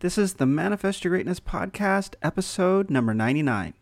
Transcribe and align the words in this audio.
This 0.00 0.16
is 0.16 0.34
the 0.34 0.46
Manifest 0.46 1.02
Your 1.02 1.10
Greatness 1.10 1.40
podcast, 1.40 2.14
episode 2.22 2.88
number 2.88 3.12
99. 3.12 3.74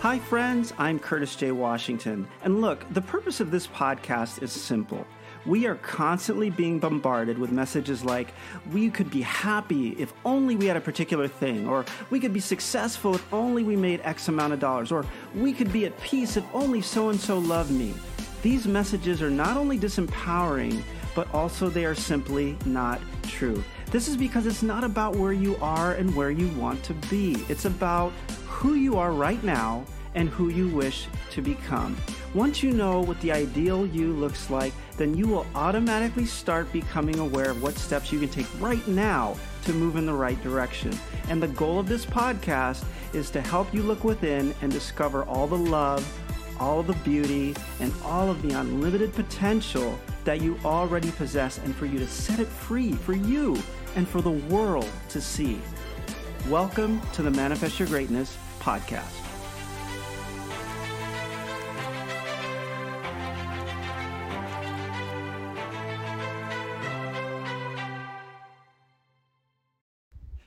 Hi, 0.00 0.18
friends. 0.20 0.72
I'm 0.78 0.98
Curtis 0.98 1.36
J. 1.36 1.52
Washington. 1.52 2.26
And 2.42 2.62
look, 2.62 2.86
the 2.94 3.02
purpose 3.02 3.40
of 3.40 3.50
this 3.50 3.66
podcast 3.66 4.42
is 4.42 4.50
simple. 4.50 5.06
We 5.44 5.66
are 5.66 5.74
constantly 5.74 6.48
being 6.48 6.78
bombarded 6.78 7.36
with 7.36 7.52
messages 7.52 8.02
like, 8.02 8.32
we 8.72 8.88
could 8.88 9.10
be 9.10 9.20
happy 9.20 9.90
if 9.98 10.14
only 10.24 10.56
we 10.56 10.64
had 10.64 10.78
a 10.78 10.80
particular 10.80 11.28
thing, 11.28 11.68
or 11.68 11.84
we 12.08 12.18
could 12.18 12.32
be 12.32 12.40
successful 12.40 13.14
if 13.14 13.30
only 13.30 13.62
we 13.62 13.76
made 13.76 14.00
X 14.04 14.28
amount 14.28 14.54
of 14.54 14.58
dollars, 14.58 14.90
or 14.90 15.04
we 15.34 15.52
could 15.52 15.70
be 15.70 15.84
at 15.84 16.00
peace 16.00 16.38
if 16.38 16.44
only 16.54 16.80
so 16.80 17.10
and 17.10 17.20
so 17.20 17.36
loved 17.36 17.72
me. 17.72 17.92
These 18.40 18.66
messages 18.66 19.20
are 19.20 19.28
not 19.28 19.58
only 19.58 19.78
disempowering, 19.78 20.82
but 21.16 21.32
also 21.34 21.68
they 21.68 21.86
are 21.86 21.94
simply 21.94 22.56
not 22.66 23.00
true. 23.22 23.64
This 23.90 24.06
is 24.06 24.16
because 24.16 24.46
it's 24.46 24.62
not 24.62 24.84
about 24.84 25.16
where 25.16 25.32
you 25.32 25.56
are 25.56 25.94
and 25.94 26.14
where 26.14 26.30
you 26.30 26.46
want 26.48 26.82
to 26.84 26.94
be. 27.10 27.44
It's 27.48 27.64
about 27.64 28.12
who 28.46 28.74
you 28.74 28.98
are 28.98 29.12
right 29.12 29.42
now 29.42 29.84
and 30.14 30.28
who 30.28 30.50
you 30.50 30.68
wish 30.68 31.08
to 31.30 31.40
become. 31.40 31.96
Once 32.34 32.62
you 32.62 32.72
know 32.72 33.00
what 33.00 33.18
the 33.20 33.32
ideal 33.32 33.86
you 33.86 34.12
looks 34.12 34.50
like, 34.50 34.74
then 34.98 35.14
you 35.14 35.26
will 35.26 35.46
automatically 35.54 36.26
start 36.26 36.70
becoming 36.72 37.18
aware 37.18 37.50
of 37.50 37.62
what 37.62 37.78
steps 37.78 38.12
you 38.12 38.20
can 38.20 38.28
take 38.28 38.46
right 38.60 38.86
now 38.86 39.36
to 39.64 39.72
move 39.72 39.96
in 39.96 40.04
the 40.04 40.12
right 40.12 40.42
direction. 40.42 40.96
And 41.28 41.42
the 41.42 41.48
goal 41.48 41.78
of 41.78 41.88
this 41.88 42.04
podcast 42.04 42.84
is 43.14 43.30
to 43.30 43.40
help 43.40 43.72
you 43.72 43.82
look 43.82 44.04
within 44.04 44.54
and 44.60 44.70
discover 44.70 45.24
all 45.24 45.46
the 45.46 45.56
love, 45.56 46.06
all 46.60 46.82
the 46.82 46.94
beauty, 46.96 47.54
and 47.80 47.92
all 48.04 48.30
of 48.30 48.42
the 48.42 48.58
unlimited 48.58 49.14
potential 49.14 49.98
that 50.26 50.42
you 50.42 50.58
already 50.64 51.12
possess, 51.12 51.58
and 51.58 51.74
for 51.74 51.86
you 51.86 52.00
to 52.00 52.06
set 52.06 52.40
it 52.40 52.48
free 52.48 52.92
for 52.92 53.14
you 53.14 53.56
and 53.94 54.06
for 54.06 54.20
the 54.20 54.30
world 54.30 54.90
to 55.08 55.20
see. 55.20 55.60
Welcome 56.48 57.00
to 57.12 57.22
the 57.22 57.30
Manifest 57.30 57.78
Your 57.78 57.86
Greatness 57.86 58.36
podcast. 58.60 59.22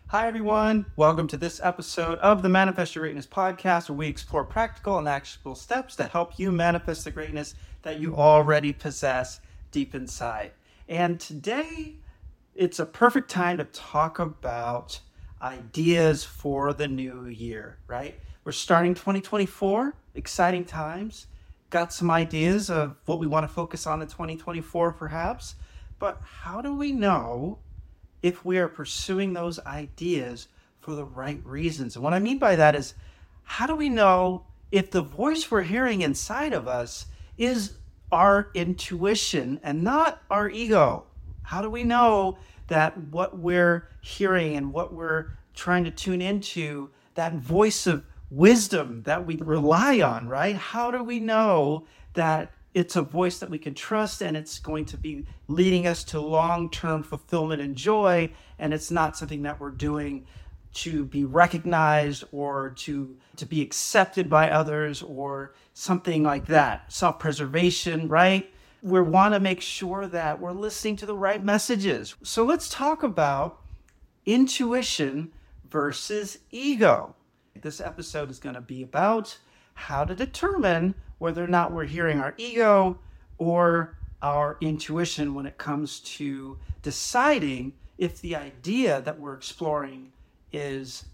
Hi, 0.08 0.28
everyone. 0.28 0.88
Welcome 0.98 1.28
to 1.28 1.38
this 1.38 1.62
episode 1.64 2.18
of 2.20 2.42
the 2.42 2.50
Manifest 2.50 2.96
Your 2.96 3.06
Greatness 3.06 3.28
podcast, 3.28 3.90
where 3.90 3.98
we 3.98 4.08
explore 4.08 4.44
practical 4.44 4.98
and 4.98 5.08
actionable 5.08 5.56
steps 5.56 5.96
that 5.96 6.12
help 6.12 6.38
you 6.38 6.52
manifest 6.52 7.06
the 7.06 7.12
greatness 7.12 7.56
that 7.84 8.02
you 8.02 8.16
already 8.16 8.74
possess 8.74 9.40
deep 9.72 9.96
inside. 9.96 10.52
And 10.88 11.20
today, 11.20 11.96
it's 12.56 12.80
a 12.80 12.86
perfect 12.86 13.30
time 13.30 13.58
to 13.58 13.66
talk 13.66 14.20
about 14.20 15.00
ideas 15.42 16.24
for 16.24 16.74
the 16.74 16.88
new 16.88 17.26
year, 17.28 17.78
right? 17.88 18.20
We're 18.44 18.52
starting 18.52 18.94
2024, 18.96 19.94
exciting 20.16 20.66
times. 20.66 21.28
Got 21.70 21.94
some 21.94 22.10
ideas 22.10 22.70
of 22.70 22.96
what 23.06 23.20
we 23.20 23.28
want 23.28 23.48
to 23.48 23.54
focus 23.54 23.86
on 23.86 24.02
in 24.02 24.08
2024, 24.08 24.94
perhaps. 24.94 25.56
But 26.00 26.22
how 26.24 26.62
do 26.62 26.74
we 26.74 26.92
know? 26.92 27.60
if 28.22 28.44
we 28.44 28.58
are 28.58 28.68
pursuing 28.68 29.34
those 29.34 29.60
ideas 29.60 30.48
for 30.80 30.96
the 30.96 31.06
right 31.06 31.42
reasons. 31.46 31.96
And 31.96 32.04
what 32.04 32.14
I 32.14 32.20
mean 32.20 32.38
by 32.38 32.56
that 32.56 32.76
is, 32.76 32.94
how 33.44 33.66
do 33.68 33.76
we 33.76 33.90
know 33.90 34.46
if 34.72 34.92
the 34.92 35.02
voice 35.02 35.50
we're 35.50 35.64
hearing 35.64 36.02
inside 36.02 36.54
of 36.54 36.68
us 36.68 37.06
is 37.38 37.78
our 38.12 38.50
intuition 38.54 39.60
and 39.64 39.84
not 39.84 40.22
our 40.30 40.50
ego? 40.50 41.06
How 41.44 41.62
do 41.62 41.70
we 41.70 41.84
know 41.84 42.38
that 42.68 42.98
what 43.06 43.38
we're 43.40 43.88
hearing 44.02 44.56
and 44.56 44.72
what 44.72 44.94
we're 44.94 45.32
trying 45.54 45.84
to 45.84 45.92
tune 45.92 46.22
into, 46.22 46.90
that 47.16 47.36
voice 47.36 47.88
of 47.88 48.06
wisdom 48.32 49.04
that 49.04 49.26
we 49.26 49.36
rely 49.38 50.02
on, 50.02 50.28
right? 50.28 50.56
How 50.56 50.92
do 50.92 51.04
we 51.04 51.20
know 51.20 51.86
that 52.14 52.52
it's 52.74 52.96
a 52.96 53.02
voice 53.02 53.40
that 53.40 53.50
we 53.50 53.58
can 53.58 53.74
trust 53.74 54.22
and 54.22 54.38
it's 54.38 54.60
going 54.60 54.86
to 54.86 54.98
be 54.98 55.26
leading 55.48 55.88
us 55.88 56.04
to 56.04 56.20
long-term 56.20 57.04
fulfillment 57.04 57.62
and 57.62 57.76
joy 57.76 58.32
and 58.60 58.74
it's 58.74 58.92
not 58.92 59.18
something 59.18 59.42
that 59.42 59.60
we're 59.60 59.72
doing 59.72 60.26
to 60.72 61.06
be 61.06 61.26
recognized 61.26 62.24
or 62.32 62.72
to 62.72 63.18
to 63.38 63.46
be 63.46 63.62
accepted 63.62 64.30
by 64.30 64.50
others 64.50 65.02
or 65.02 65.54
something 65.74 66.24
like 66.24 66.46
that. 66.48 66.92
Self-preservation 66.92 68.08
right? 68.08 68.52
We 68.82 69.02
want 69.02 69.34
to 69.34 69.40
make 69.40 69.62
sure 69.62 70.08
that 70.08 70.40
we're 70.40 70.54
listening 70.54 70.96
to 70.98 71.06
the 71.06 71.16
right 71.16 71.44
messages. 71.44 72.16
So 72.24 72.46
let's 72.46 72.70
talk 72.70 73.04
about 73.04 73.62
intuition 74.26 75.32
versus 75.70 76.40
ego. 76.52 77.16
This 77.62 77.82
episode 77.82 78.30
is 78.30 78.40
going 78.40 78.56
to 78.56 78.62
be 78.62 78.84
about 78.84 79.38
how 79.74 80.06
to 80.06 80.16
determine 80.16 80.96
whether 81.18 81.44
or 81.44 81.48
not 81.48 81.74
we're 81.74 81.86
hearing 81.86 82.20
our 82.20 82.34
ego 82.38 83.00
or 83.38 83.98
our 84.22 84.58
intuition 84.62 85.34
when 85.34 85.46
it 85.46 85.58
comes 85.58 86.00
to 86.02 86.58
deciding 86.82 87.74
if 87.98 88.22
the 88.22 88.36
idea 88.36 89.02
that 89.02 89.20
we're 89.20 89.34
exploring 89.34 90.12
is 90.52 91.06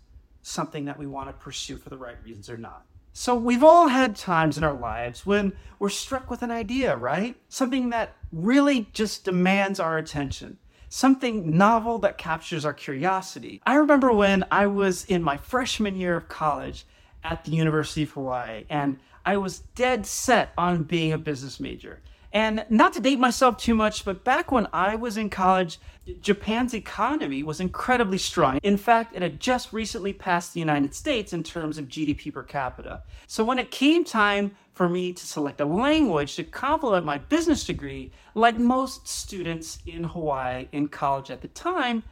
something 0.42 0.86
that 0.86 1.00
we 1.00 1.08
want 1.08 1.30
to 1.30 1.34
pursue 1.34 1.78
for 1.78 1.90
the 1.90 1.98
right 1.98 2.18
reasons 2.24 2.50
or 2.50 2.58
not. 2.58 2.86
So, 3.14 3.34
we've 3.34 3.64
all 3.64 3.88
had 3.88 4.16
times 4.18 4.58
in 4.58 4.64
our 4.66 4.74
lives 4.74 5.26
when 5.26 5.54
we're 5.80 5.90
struck 5.90 6.30
with 6.30 6.42
an 6.42 6.52
idea, 6.52 6.98
right? 6.98 7.38
Something 7.48 7.90
that 7.92 8.14
really 8.34 8.90
just 8.92 9.24
demands 9.24 9.80
our 9.80 9.98
attention, 9.98 10.58
something 10.90 11.58
novel 11.58 11.98
that 12.00 12.18
captures 12.18 12.66
our 12.66 12.74
curiosity. 12.74 13.62
I 13.66 13.76
remember 13.76 14.12
when 14.12 14.44
I 14.52 14.68
was 14.68 15.06
in 15.06 15.24
my 15.24 15.38
freshman 15.38 15.96
year 15.96 16.18
of 16.18 16.28
college 16.28 16.86
at 17.24 17.46
the 17.46 17.52
University 17.52 18.04
of 18.04 18.12
Hawaii, 18.12 18.66
and 18.70 19.00
I 19.26 19.38
was 19.38 19.60
dead 19.76 20.06
set 20.06 20.52
on 20.58 20.84
being 20.84 21.14
a 21.14 21.18
business 21.18 21.60
major. 21.60 22.02
And 22.36 22.66
not 22.70 22.92
to 22.92 23.00
date 23.00 23.18
myself 23.18 23.56
too 23.56 23.74
much, 23.74 24.04
but 24.04 24.26
back 24.26 24.52
when 24.52 24.68
I 24.74 24.96
was 24.96 25.16
in 25.16 25.30
college, 25.30 25.80
Japan's 26.20 26.74
economy 26.74 27.44
was 27.44 27.62
incredibly 27.62 28.18
strong. 28.18 28.60
In 28.62 28.76
fact, 28.76 29.16
it 29.16 29.22
had 29.22 29.40
just 29.40 29.72
recently 29.72 30.12
passed 30.12 30.54
the 30.54 30.60
United 30.60 30.94
States 30.94 31.32
in 31.32 31.44
terms 31.44 31.78
of 31.78 31.88
GDP 31.88 32.34
per 32.34 32.44
capita. 32.44 33.04
So 33.26 33.46
when 33.46 33.58
it 33.58 33.72
came 33.72 34.04
time 34.04 34.52
for 34.74 34.90
me 34.90 35.14
to 35.14 35.26
select 35.26 35.62
a 35.62 35.66
language 35.66 36.36
to 36.36 36.44
complement 36.44 37.06
my 37.06 37.20
business 37.20 37.64
degree, 37.64 38.12
like 38.34 38.58
most 38.60 39.08
students 39.08 39.80
in 39.86 40.04
Hawaii 40.04 40.68
in 40.74 40.90
college 40.90 41.32
at 41.32 41.42
the 41.42 41.48
time, 41.48 42.04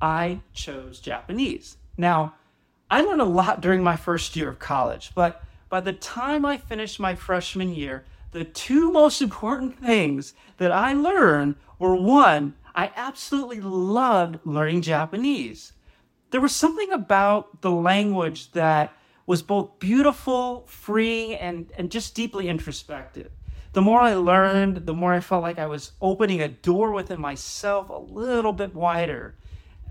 I 0.00 0.38
chose 0.52 1.00
Japanese. 1.00 1.78
Now, 1.98 2.34
I 2.88 3.00
learned 3.00 3.22
a 3.22 3.24
lot 3.24 3.60
during 3.60 3.82
my 3.82 3.96
first 3.96 4.36
year 4.36 4.50
of 4.50 4.60
college, 4.60 5.10
but 5.16 5.42
by 5.68 5.80
the 5.80 5.92
time 5.92 6.46
I 6.46 6.58
finished 6.58 7.00
my 7.00 7.16
freshman 7.16 7.74
year, 7.74 8.04
the 8.34 8.44
two 8.44 8.90
most 8.90 9.22
important 9.22 9.78
things 9.78 10.34
that 10.56 10.72
I 10.72 10.92
learned 10.92 11.54
were 11.78 11.94
one, 11.94 12.54
I 12.74 12.90
absolutely 12.96 13.60
loved 13.60 14.40
learning 14.44 14.82
Japanese. 14.82 15.72
There 16.30 16.40
was 16.40 16.54
something 16.54 16.90
about 16.90 17.62
the 17.62 17.70
language 17.70 18.50
that 18.50 18.92
was 19.24 19.42
both 19.42 19.78
beautiful, 19.78 20.66
free, 20.66 21.36
and, 21.36 21.70
and 21.78 21.92
just 21.92 22.16
deeply 22.16 22.48
introspective. 22.48 23.30
The 23.72 23.82
more 23.82 24.00
I 24.00 24.14
learned, 24.14 24.84
the 24.84 24.94
more 24.94 25.14
I 25.14 25.20
felt 25.20 25.42
like 25.42 25.60
I 25.60 25.66
was 25.66 25.92
opening 26.02 26.42
a 26.42 26.48
door 26.48 26.90
within 26.90 27.20
myself 27.20 27.88
a 27.88 27.98
little 27.98 28.52
bit 28.52 28.74
wider. 28.74 29.36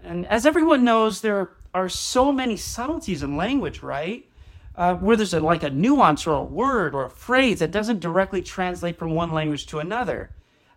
And 0.04 0.26
as 0.26 0.46
everyone 0.46 0.84
knows, 0.84 1.22
there 1.22 1.52
are 1.74 1.88
so 1.88 2.34
many 2.34 2.58
subtleties 2.58 3.24
in 3.24 3.38
language, 3.38 3.82
right? 3.82 4.30
Uh, 4.76 4.96
where 4.96 5.16
there's 5.16 5.34
a, 5.34 5.40
like 5.40 5.64
a 5.64 5.70
nuance 5.70 6.26
or 6.26 6.34
a 6.34 6.44
word 6.44 6.96
or 6.96 7.06
a 7.06 7.10
phrase 7.10 7.60
that 7.60 7.72
doesn't 7.72 8.00
directly 8.00 8.42
translate 8.42 8.98
from 8.98 9.12
one 9.12 9.32
language 9.32 9.66
to 9.68 9.80
another. 9.80 10.32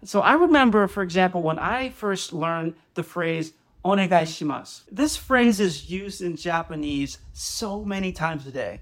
So 0.05 0.21
I 0.21 0.35
remember, 0.35 0.87
for 0.87 1.03
example, 1.03 1.43
when 1.43 1.59
I 1.59 1.89
first 1.91 2.33
learned 2.33 2.75
the 2.95 3.03
phrase 3.03 3.53
onegai 3.85 4.23
shimasu. 4.23 4.83
This 4.91 5.17
phrase 5.17 5.61
is 5.61 5.91
used 5.91 6.21
in 6.21 6.37
Japanese 6.37 7.19
so 7.33 7.85
many 7.85 8.13
times 8.13 8.47
a 8.47 8.51
day. 8.51 8.81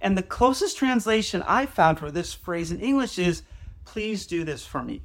And 0.00 0.16
the 0.16 0.22
closest 0.22 0.76
translation 0.76 1.42
I 1.46 1.64
found 1.64 1.98
for 1.98 2.10
this 2.10 2.34
phrase 2.34 2.70
in 2.70 2.80
English 2.80 3.18
is, 3.18 3.42
please 3.84 4.26
do 4.26 4.44
this 4.44 4.66
for 4.66 4.82
me. 4.82 5.02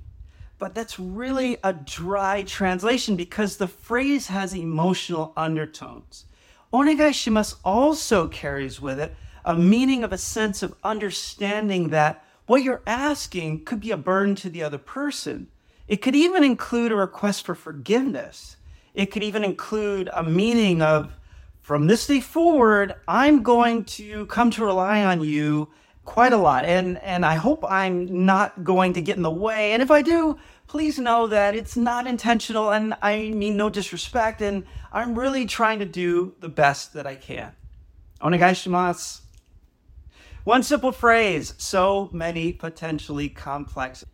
But 0.59 0.75
that's 0.75 0.99
really 0.99 1.57
a 1.63 1.71
dry 1.71 2.43
translation 2.43 3.15
because 3.15 3.57
the 3.57 3.67
phrase 3.67 4.27
has 4.27 4.53
emotional 4.53 5.33
undertones. 5.37 6.25
Onegai 6.73 7.11
shimasu 7.11 7.55
also 7.63 8.27
carries 8.27 8.81
with 8.81 8.99
it 8.99 9.15
a 9.47 9.55
meaning 9.55 10.03
of 10.03 10.11
a 10.11 10.17
sense 10.17 10.61
of 10.61 10.75
understanding 10.83 11.87
that 11.89 12.21
what 12.47 12.63
you're 12.63 12.81
asking 12.85 13.63
could 13.63 13.79
be 13.79 13.91
a 13.91 13.97
burden 13.97 14.35
to 14.35 14.49
the 14.49 14.61
other 14.61 14.77
person. 14.77 15.47
It 15.87 16.01
could 16.01 16.17
even 16.17 16.43
include 16.43 16.91
a 16.91 16.95
request 16.95 17.45
for 17.45 17.55
forgiveness. 17.55 18.57
It 18.93 19.05
could 19.05 19.23
even 19.23 19.45
include 19.45 20.09
a 20.13 20.21
meaning 20.21 20.81
of, 20.81 21.13
from 21.61 21.87
this 21.87 22.07
day 22.07 22.19
forward, 22.19 22.95
I'm 23.07 23.41
going 23.41 23.85
to 23.85 24.25
come 24.25 24.51
to 24.51 24.65
rely 24.65 25.05
on 25.05 25.23
you 25.23 25.69
quite 26.03 26.33
a 26.33 26.37
lot. 26.37 26.65
And, 26.65 26.97
and 26.97 27.25
I 27.25 27.35
hope 27.35 27.63
I'm 27.63 28.25
not 28.25 28.65
going 28.65 28.91
to 28.93 29.01
get 29.01 29.15
in 29.15 29.23
the 29.23 29.31
way. 29.31 29.71
And 29.71 29.81
if 29.81 29.91
I 29.91 30.01
do, 30.01 30.37
please 30.67 30.99
know 30.99 31.27
that 31.27 31.55
it's 31.55 31.77
not 31.77 32.05
intentional 32.05 32.73
and 32.73 32.95
I 33.01 33.29
mean 33.29 33.55
no 33.55 33.69
disrespect, 33.69 34.41
and 34.41 34.65
I'm 34.91 35.17
really 35.17 35.45
trying 35.45 35.79
to 35.79 35.85
do 35.85 36.33
the 36.41 36.49
best 36.49 36.93
that 36.95 37.07
I 37.07 37.15
can. 37.15 37.53
Onegaishimasu. 38.21 39.21
One 40.47 40.63
simple 40.63 40.93
phrase, 40.93 41.55
so 41.57 42.09
many 42.13 42.53
potentially 42.53 43.27
complex 43.27 44.05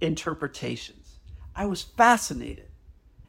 interpretations. 0.00 1.18
I 1.56 1.66
was 1.66 1.82
fascinated. 1.82 2.68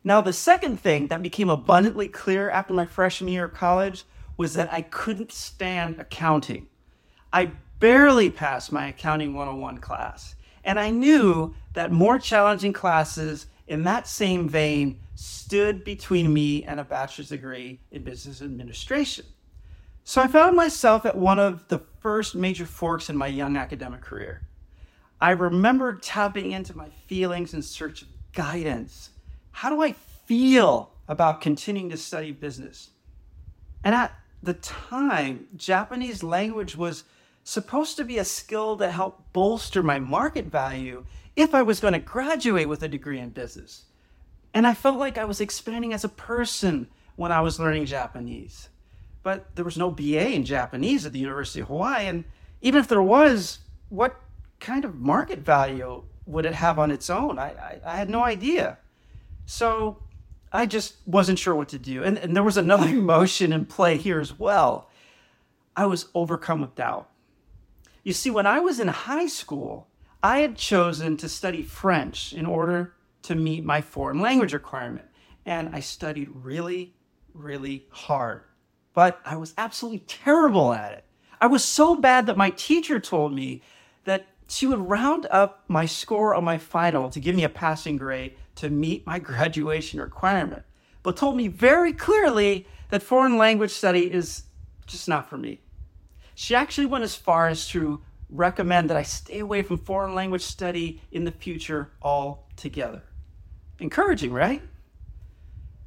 Now, 0.03 0.21
the 0.21 0.33
second 0.33 0.79
thing 0.79 1.07
that 1.07 1.23
became 1.23 1.49
abundantly 1.49 2.07
clear 2.07 2.51
after 2.51 2.71
my 2.71 2.85
freshman 2.85 3.33
year 3.33 3.45
of 3.45 3.55
college 3.55 4.03
was 4.37 4.53
that 4.53 4.71
I 4.71 4.83
couldn't 4.83 5.31
stand 5.31 5.99
accounting. 5.99 6.67
I 7.33 7.53
barely 7.79 8.29
passed 8.29 8.71
my 8.71 8.85
Accounting 8.85 9.33
101 9.33 9.79
class, 9.79 10.35
and 10.63 10.79
I 10.79 10.91
knew 10.91 11.55
that 11.73 11.91
more 11.91 12.19
challenging 12.19 12.71
classes 12.71 13.47
in 13.65 13.81
that 13.85 14.07
same 14.07 14.47
vein 14.47 14.99
stood 15.15 15.83
between 15.83 16.31
me 16.31 16.63
and 16.65 16.79
a 16.79 16.83
bachelor's 16.83 17.29
degree 17.29 17.79
in 17.89 18.03
business 18.03 18.43
administration. 18.43 19.25
So 20.03 20.21
I 20.21 20.27
found 20.27 20.55
myself 20.55 21.03
at 21.07 21.17
one 21.17 21.39
of 21.39 21.67
the 21.69 21.79
first 22.03 22.35
major 22.35 22.65
forks 22.65 23.09
in 23.09 23.17
my 23.17 23.27
young 23.27 23.57
academic 23.57 24.01
career. 24.01 24.41
I 25.19 25.31
remember 25.31 25.95
tapping 25.95 26.51
into 26.51 26.77
my 26.77 26.89
feelings 27.07 27.53
in 27.53 27.61
search 27.61 28.01
of 28.01 28.09
guidance. 28.33 29.09
How 29.51 29.69
do 29.69 29.81
I 29.81 29.93
feel 29.93 30.91
about 31.07 31.39
continuing 31.39 31.89
to 31.91 31.97
study 31.97 32.33
business? 32.33 32.89
And 33.85 33.95
at 33.95 34.13
the 34.43 34.53
time, 34.55 35.47
Japanese 35.55 36.23
language 36.23 36.75
was 36.75 37.05
supposed 37.45 37.95
to 37.97 38.03
be 38.03 38.17
a 38.17 38.25
skill 38.25 38.75
that 38.75 38.91
helped 38.91 39.31
bolster 39.31 39.81
my 39.81 39.99
market 39.99 40.45
value 40.45 41.05
if 41.35 41.55
I 41.55 41.61
was 41.61 41.79
going 41.79 41.93
to 41.93 41.99
graduate 41.99 42.67
with 42.67 42.83
a 42.83 42.87
degree 42.87 43.19
in 43.19 43.29
business. 43.29 43.85
And 44.53 44.67
I 44.67 44.73
felt 44.73 44.99
like 44.99 45.17
I 45.17 45.25
was 45.25 45.41
expanding 45.41 45.93
as 45.93 46.03
a 46.03 46.09
person 46.09 46.87
when 47.15 47.31
I 47.31 47.41
was 47.41 47.59
learning 47.59 47.85
Japanese. 47.85 48.69
But 49.23 49.55
there 49.55 49.65
was 49.65 49.77
no 49.77 49.89
BA 49.89 50.31
in 50.31 50.43
Japanese 50.43 51.05
at 51.05 51.13
the 51.13 51.19
University 51.19 51.61
of 51.61 51.67
Hawaii. 51.67 52.07
And 52.07 52.25
even 52.61 52.79
if 52.79 52.87
there 52.87 53.01
was, 53.01 53.59
what 53.89 54.19
kind 54.59 54.85
of 54.85 54.95
market 54.95 55.39
value 55.39 56.03
would 56.25 56.45
it 56.45 56.53
have 56.53 56.77
on 56.77 56.91
its 56.91 57.09
own? 57.09 57.39
I, 57.39 57.51
I, 57.51 57.79
I 57.85 57.95
had 57.95 58.09
no 58.09 58.23
idea. 58.23 58.77
So 59.45 60.03
I 60.51 60.65
just 60.65 60.95
wasn't 61.05 61.39
sure 61.39 61.55
what 61.55 61.69
to 61.69 61.79
do. 61.79 62.03
And, 62.03 62.17
and 62.17 62.35
there 62.35 62.43
was 62.43 62.57
another 62.57 62.87
emotion 62.89 63.51
in 63.53 63.65
play 63.65 63.97
here 63.97 64.19
as 64.19 64.37
well. 64.37 64.89
I 65.75 65.85
was 65.85 66.09
overcome 66.13 66.61
with 66.61 66.75
doubt. 66.75 67.09
You 68.03 68.13
see, 68.13 68.29
when 68.29 68.45
I 68.45 68.59
was 68.59 68.79
in 68.79 68.89
high 68.89 69.27
school, 69.27 69.87
I 70.21 70.39
had 70.39 70.55
chosen 70.57 71.17
to 71.17 71.29
study 71.29 71.63
French 71.63 72.33
in 72.33 72.45
order 72.45 72.93
to 73.23 73.35
meet 73.35 73.63
my 73.63 73.81
foreign 73.81 74.19
language 74.19 74.53
requirement. 74.53 75.05
And 75.45 75.75
I 75.75 75.79
studied 75.79 76.29
really, 76.33 76.93
really 77.33 77.87
hard. 77.89 78.43
But 78.93 79.19
I 79.25 79.35
was 79.35 79.53
absolutely 79.57 79.99
terrible 79.99 80.73
at 80.73 80.93
it. 80.93 81.05
I 81.41 81.47
was 81.47 81.63
so 81.63 81.95
bad 81.95 82.27
that 82.27 82.37
my 82.37 82.51
teacher 82.51 82.99
told 82.99 83.33
me 83.33 83.61
that 84.05 84.27
she 84.47 84.67
would 84.67 84.79
round 84.79 85.27
up 85.31 85.63
my 85.67 85.85
score 85.85 86.35
on 86.35 86.43
my 86.43 86.57
final 86.57 87.09
to 87.09 87.19
give 87.19 87.35
me 87.35 87.43
a 87.43 87.49
passing 87.49 87.97
grade 87.97 88.35
to 88.55 88.69
meet 88.69 89.05
my 89.05 89.19
graduation 89.29 89.99
requirement, 89.99 90.63
but 91.01 91.17
told 91.17 91.35
me 91.35 91.47
very 91.47 91.93
clearly 91.93 92.67
that 92.89 93.01
foreign 93.01 93.37
language 93.37 93.71
study 93.71 94.11
is 94.11 94.43
just 94.85 95.07
not 95.07 95.29
for 95.29 95.37
me. 95.37 95.59
She 96.35 96.55
actually 96.55 96.87
went 96.87 97.03
as 97.03 97.15
far 97.15 97.47
as 97.47 97.67
to 97.69 98.01
recommend 98.29 98.89
that 98.89 98.97
I 98.97 99.03
stay 99.03 99.39
away 99.39 99.61
from 99.61 99.77
foreign 99.77 100.15
language 100.15 100.41
study 100.41 101.01
in 101.11 101.23
the 101.23 101.31
future 101.31 101.91
altogether. 102.01 103.03
Encouraging, 103.79 104.33
right? 104.33 104.61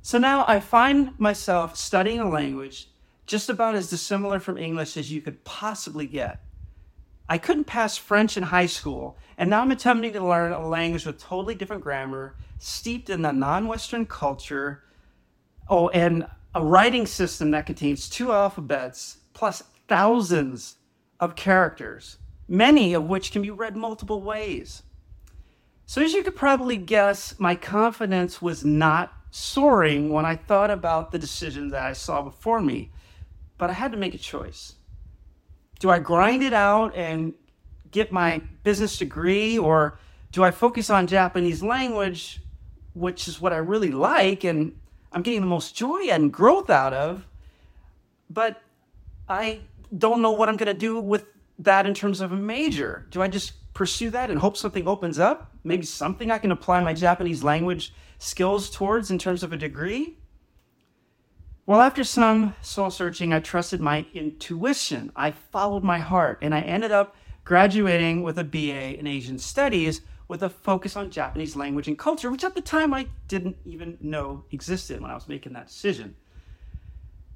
So 0.03 0.19
now 0.19 0.45
I 0.47 0.61
find 0.61 1.19
myself 1.19 1.77
studying 1.77 2.21
a 2.21 2.29
language 2.29 2.89
just 3.27 3.49
about 3.49 3.75
as 3.75 3.91
dissimilar 3.91 4.41
from 4.41 4.59
English 4.59 4.97
as 4.97 5.11
you 5.11 5.21
could 5.21 5.45
possibly 5.45 6.07
get. 6.07 6.41
I 7.29 7.39
couldn't 7.39 7.65
pass 7.65 7.97
French 7.97 8.37
in 8.37 8.45
high 8.45 8.67
school, 8.67 9.19
and 9.37 9.51
now 9.51 9.63
I'm 9.63 9.73
attempting 9.73 10.13
to 10.13 10.25
learn 10.25 10.53
a 10.53 10.67
language 10.67 11.05
with 11.05 11.19
totally 11.19 11.57
different 11.57 11.83
grammar, 11.83 12.37
steeped 12.59 13.11
in 13.11 13.25
a 13.25 13.33
non 13.33 13.67
Western 13.67 14.07
culture, 14.07 14.85
oh, 15.69 15.89
and 15.89 16.27
a 16.55 16.65
writing 16.65 17.05
system 17.05 17.51
that 17.51 17.67
contains 17.67 18.09
two 18.09 18.33
alphabets 18.33 19.19
plus 19.35 19.63
thousands 19.89 20.77
of 21.19 21.35
characters, 21.35 22.19
many 22.49 22.95
of 22.95 23.09
which 23.09 23.33
can 23.33 23.43
be 23.43 23.51
read 23.51 23.77
multiple 23.77 24.23
ways. 24.23 24.85
So, 25.85 26.03
as 26.03 26.13
you 26.13 26.23
could 26.23 26.37
probably 26.37 26.77
guess, 26.77 27.39
my 27.39 27.55
confidence 27.55 28.41
was 28.41 28.65
not 28.65 29.13
soaring 29.31 30.11
when 30.11 30.25
I 30.25 30.37
thought 30.37 30.71
about 30.71 31.13
the 31.13 31.19
decision 31.19 31.69
that 31.69 31.83
I 31.83 31.93
saw 31.93 32.23
before 32.23 32.61
me, 32.61 32.91
but 33.59 33.71
I 33.71 33.75
had 33.75 33.93
to 33.93 33.99
make 33.99 34.15
a 34.15 34.19
choice 34.19 34.75
do 35.79 35.91
I 35.91 35.99
grind 35.99 36.43
it 36.43 36.53
out 36.53 36.95
and 36.95 37.35
get 37.91 38.13
my 38.13 38.41
business 38.63 38.99
degree, 38.99 39.59
or 39.59 39.99
do 40.33 40.43
I 40.43 40.51
focus 40.51 40.91
on 40.91 41.07
Japanese 41.07 41.63
language, 41.63 42.41
which 42.95 43.29
is 43.29 43.41
what 43.41 43.53
I 43.53 43.59
really 43.59 43.91
like 43.91 44.45
and 44.45 44.79
I'm 45.13 45.23
getting 45.23 45.41
the 45.41 45.47
most 45.47 45.77
joy 45.77 46.09
and 46.11 46.33
growth 46.33 46.71
out 46.71 46.93
of? 46.93 47.27
But 48.29 48.61
I 49.29 49.61
don't 49.97 50.23
know 50.23 50.33
what 50.33 50.49
I'm 50.49 50.57
going 50.57 50.67
to 50.67 50.75
do 50.75 51.01
with 51.01 51.27
that 51.59 51.87
in 51.87 51.95
terms 51.95 52.21
of 52.21 52.33
a 52.33 52.37
major. 52.37 53.07
Do 53.11 53.23
I 53.23 53.29
just 53.29 53.53
pursue 53.73 54.11
that 54.11 54.31
and 54.31 54.39
hope 54.39 54.57
something 54.57 54.89
opens 54.89 55.19
up? 55.19 55.53
Maybe 55.65 55.85
something 55.85 56.31
I 56.31 56.39
can 56.39 56.53
apply 56.53 56.83
my 56.83 56.93
Japanese 56.93 57.45
language 57.45 57.95
skills 58.19 58.71
towards 58.71 59.11
in 59.11 59.19
terms 59.19 59.43
of 59.43 59.53
a 59.53 59.57
degree? 59.57 60.17
Well, 61.69 61.81
after 61.81 62.05
some 62.05 62.55
soul 62.63 62.91
searching, 62.91 63.33
I 63.33 63.41
trusted 63.41 63.81
my 63.81 64.07
intuition. 64.15 65.11
I 65.17 65.33
followed 65.33 65.83
my 65.83 65.99
heart, 65.99 66.39
and 66.41 66.55
I 66.55 66.61
ended 66.61 66.93
up 66.93 67.17
graduating 67.45 68.23
with 68.23 68.39
a 68.39 68.45
BA 68.45 68.97
in 68.97 69.09
Asian 69.09 69.37
Studies 69.37 70.01
with 70.29 70.45
a 70.45 70.49
focus 70.49 70.95
on 70.95 71.11
Japanese 71.11 71.57
language 71.57 71.89
and 71.89 71.99
culture, 71.99 72.31
which 72.31 72.45
at 72.45 72.55
the 72.55 72.61
time 72.61 72.95
I 72.95 73.09
didn't 73.27 73.57
even 73.65 73.99
know 74.01 74.45
existed 74.53 75.01
when 75.01 75.11
I 75.11 75.15
was 75.15 75.27
making 75.27 75.55
that 75.55 75.67
decision. 75.67 76.15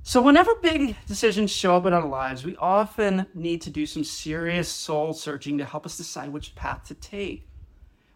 So, 0.05 0.23
whenever 0.23 0.55
big 0.63 0.95
decisions 1.09 1.51
show 1.51 1.75
up 1.75 1.87
in 1.87 1.93
our 1.93 2.07
lives, 2.07 2.45
we 2.45 2.55
often 2.55 3.27
need 3.35 3.63
to 3.63 3.71
do 3.71 3.85
some 3.85 4.05
serious 4.05 4.69
soul 4.69 5.13
searching 5.13 5.59
to 5.59 5.65
help 5.65 5.85
us 5.85 5.97
decide 5.97 6.33
which 6.33 6.55
path 6.55 6.85
to 6.85 6.95
take. 6.95 7.49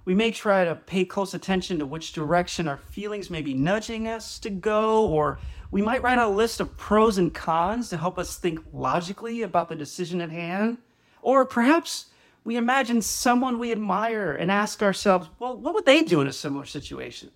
We 0.05 0.15
may 0.15 0.31
try 0.31 0.65
to 0.65 0.75
pay 0.75 1.07
close 1.07 1.33
attention 1.33 1.79
to 1.79 1.87
which 1.87 2.13
direction 2.13 2.69
our 2.69 2.77
feelings 2.77 3.31
may 3.31 3.41
be 3.41 3.55
nudging 3.55 4.07
us 4.07 4.39
to 4.41 4.51
go, 4.51 5.07
or 5.07 5.39
we 5.75 5.83
might 5.83 6.05
write 6.05 6.19
a 6.19 6.29
list 6.29 6.61
of 6.61 6.77
pros 6.77 7.19
and 7.19 7.35
cons 7.35 7.89
to 7.89 7.97
help 7.97 8.17
us 8.17 8.37
think 8.37 8.61
logically 8.73 9.43
about 9.43 9.69
the 9.69 9.75
decision 9.75 10.21
at 10.21 10.31
hand. 10.31 10.79
Or 11.21 11.45
perhaps 11.45 12.11
we 12.45 12.55
imagine 12.55 13.03
someone 13.03 13.59
we 13.59 13.73
admire 13.73 14.31
and 14.31 14.53
ask 14.53 14.85
ourselves, 14.85 15.31
well, 15.41 15.57
what 15.57 15.75
would 15.75 15.85
they 15.85 16.03
do 16.03 16.21
in 16.21 16.29
a 16.29 16.33
similar 16.33 16.65
situation? 16.65 17.33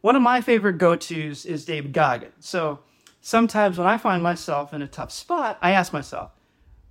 One 0.00 0.16
of 0.16 0.22
my 0.22 0.40
favorite 0.40 0.78
go 0.78 0.96
tos 0.96 1.44
is 1.44 1.66
David 1.66 1.92
Goggins. 1.92 2.46
So 2.46 2.78
sometimes 3.20 3.76
when 3.76 3.86
I 3.86 3.98
find 3.98 4.22
myself 4.22 4.72
in 4.72 4.80
a 4.80 4.88
tough 4.88 5.12
spot, 5.12 5.58
I 5.60 5.72
ask 5.72 5.92
myself, 5.92 6.30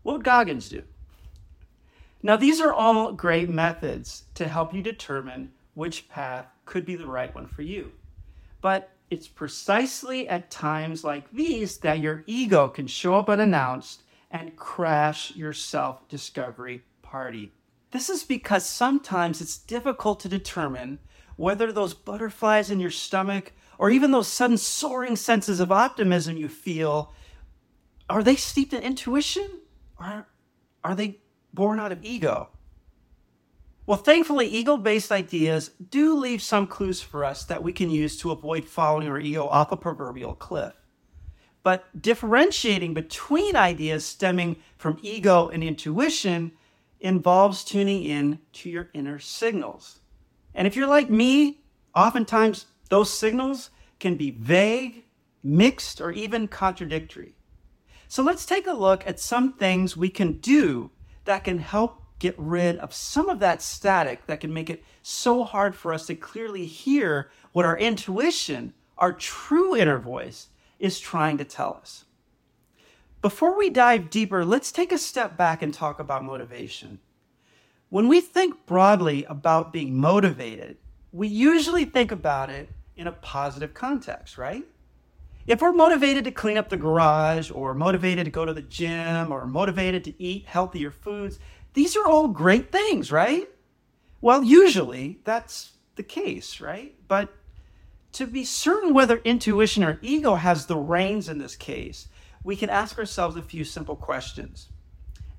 what 0.03 0.17
would 0.17 0.23
Goggins 0.23 0.69
do? 0.69 0.83
Now, 2.21 2.35
these 2.35 2.61
are 2.61 2.71
all 2.71 3.11
great 3.11 3.49
methods 3.49 4.25
to 4.35 4.47
help 4.47 4.71
you 4.71 4.83
determine 4.83 5.51
which 5.73 6.07
path 6.09 6.45
could 6.65 6.85
be 6.85 6.95
the 6.95 7.07
right 7.07 7.33
one 7.33 7.47
for 7.47 7.63
you. 7.63 7.91
But 8.61 8.91
it's 9.09 9.27
precisely 9.27 10.27
at 10.27 10.49
times 10.49 11.03
like 11.03 11.31
these 11.31 11.77
that 11.79 11.99
your 11.99 12.23
ego 12.25 12.67
can 12.67 12.87
show 12.87 13.15
up 13.15 13.29
unannounced 13.29 14.03
and 14.31 14.55
crash 14.55 15.35
your 15.35 15.53
self 15.53 16.07
discovery 16.09 16.83
party. 17.01 17.51
This 17.91 18.09
is 18.09 18.23
because 18.23 18.65
sometimes 18.65 19.41
it's 19.41 19.57
difficult 19.57 20.19
to 20.21 20.29
determine 20.29 20.99
whether 21.37 21.71
those 21.71 21.93
butterflies 21.93 22.71
in 22.71 22.79
your 22.79 22.91
stomach 22.91 23.53
or 23.77 23.89
even 23.89 24.11
those 24.11 24.27
sudden 24.27 24.57
soaring 24.57 25.15
senses 25.15 25.59
of 25.59 25.71
optimism 25.71 26.37
you 26.37 26.49
feel 26.49 27.13
are 28.09 28.23
they 28.23 28.35
steeped 28.35 28.73
in 28.73 28.81
intuition 28.81 29.47
or 29.99 30.27
are 30.83 30.95
they 30.95 31.19
born 31.53 31.79
out 31.79 31.91
of 31.91 32.03
ego. 32.03 32.49
Well, 33.87 33.97
thankfully, 33.97 34.47
ego 34.47 34.77
based 34.77 35.11
ideas 35.11 35.69
do 35.89 36.15
leave 36.15 36.41
some 36.41 36.65
clues 36.65 37.01
for 37.01 37.23
us 37.23 37.43
that 37.45 37.61
we 37.61 37.71
can 37.71 37.91
use 37.91 38.17
to 38.19 38.31
avoid 38.31 38.65
falling 38.65 39.07
our 39.07 39.19
ego 39.19 39.47
off 39.47 39.71
a 39.71 39.77
proverbial 39.77 40.33
cliff. 40.33 40.73
But 41.61 41.85
differentiating 41.99 42.93
between 42.93 43.55
ideas 43.55 44.05
stemming 44.05 44.57
from 44.77 44.99
ego 45.01 45.49
and 45.49 45.63
intuition 45.63 46.51
involves 46.99 47.63
tuning 47.63 48.03
in 48.03 48.39
to 48.53 48.69
your 48.69 48.89
inner 48.93 49.19
signals. 49.19 49.99
And 50.55 50.65
if 50.65 50.75
you're 50.75 50.87
like 50.87 51.09
me, 51.09 51.61
oftentimes 51.93 52.65
those 52.89 53.11
signals 53.11 53.69
can 53.99 54.15
be 54.15 54.31
vague, 54.31 55.05
mixed, 55.43 56.01
or 56.01 56.11
even 56.11 56.47
contradictory. 56.47 57.35
So 58.07 58.23
let's 58.23 58.45
take 58.45 58.65
a 58.65 58.73
look 58.73 59.05
at 59.05 59.19
some 59.19 59.53
things 59.53 59.97
we 59.97 60.09
can 60.09 60.33
do 60.33 60.91
that 61.25 61.43
can 61.43 61.59
help 61.59 62.01
get 62.19 62.35
rid 62.37 62.77
of 62.77 62.93
some 62.93 63.29
of 63.29 63.39
that 63.39 63.61
static 63.61 64.25
that 64.27 64.39
can 64.39 64.53
make 64.53 64.69
it 64.69 64.83
so 65.01 65.43
hard 65.43 65.75
for 65.75 65.93
us 65.93 66.07
to 66.07 66.15
clearly 66.15 66.65
hear 66.65 67.29
what 67.51 67.65
our 67.65 67.77
intuition, 67.77 68.73
our 68.97 69.13
true 69.13 69.75
inner 69.75 69.99
voice, 69.99 70.49
is 70.79 70.99
trying 70.99 71.37
to 71.37 71.43
tell 71.43 71.77
us. 71.81 72.05
Before 73.21 73.57
we 73.57 73.69
dive 73.69 74.09
deeper, 74.09 74.45
let's 74.45 74.71
take 74.71 74.91
a 74.91 74.97
step 74.97 75.35
back 75.35 75.61
and 75.61 75.73
talk 75.73 75.99
about 75.99 76.23
motivation. 76.23 76.99
When 77.89 78.07
we 78.07 78.21
think 78.21 78.65
broadly 78.65 79.23
about 79.25 79.73
being 79.73 79.95
motivated, 79.95 80.77
we 81.11 81.27
usually 81.27 81.85
think 81.85 82.11
about 82.11 82.49
it 82.49 82.69
in 82.95 83.07
a 83.07 83.11
positive 83.11 83.73
context, 83.73 84.37
right? 84.37 84.63
If 85.47 85.61
we're 85.61 85.73
motivated 85.73 86.23
to 86.25 86.31
clean 86.31 86.57
up 86.57 86.69
the 86.69 86.77
garage, 86.77 87.51
or 87.51 87.75
motivated 87.75 88.25
to 88.25 88.31
go 88.31 88.45
to 88.45 88.53
the 88.53 88.63
gym, 88.63 89.31
or 89.31 89.45
motivated 89.45 90.03
to 90.05 90.21
eat 90.21 90.45
healthier 90.45 90.89
foods, 90.89 91.39
these 91.75 91.95
are 91.95 92.07
all 92.07 92.29
great 92.29 92.71
things, 92.71 93.11
right? 93.11 93.47
Well, 94.21 94.43
usually 94.43 95.19
that's 95.23 95.73
the 95.95 96.03
case, 96.03 96.59
right? 96.59 96.95
But 97.07 97.33
to 98.13 98.25
be 98.25 98.45
certain 98.45 98.93
whether 98.93 99.17
intuition 99.17 99.83
or 99.83 99.99
ego 100.01 100.35
has 100.35 100.65
the 100.65 100.77
reins 100.77 101.29
in 101.29 101.37
this 101.37 101.55
case, 101.55 102.07
we 102.43 102.55
can 102.55 102.69
ask 102.69 102.97
ourselves 102.97 103.35
a 103.35 103.41
few 103.41 103.63
simple 103.63 103.95
questions 103.95 104.69